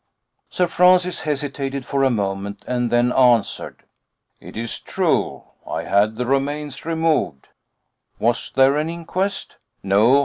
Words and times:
Sir 0.49 0.65
Francis 0.65 1.19
hesitated 1.19 1.85
for 1.85 2.03
a 2.03 2.09
moment, 2.09 2.65
and 2.65 2.89
then 2.91 3.11
answered: 3.13 3.83
"It 4.39 4.57
is 4.57 4.79
true, 4.79 5.43
I 5.67 5.83
had 5.83 6.15
the 6.15 6.25
remains 6.25 6.85
removed." 6.85 7.49
"Was 8.17 8.51
there 8.55 8.77
an 8.77 8.89
inquest?" 8.89 9.57
"No. 9.83 10.19